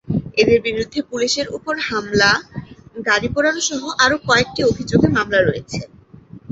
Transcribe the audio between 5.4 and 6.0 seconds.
রয়েছে।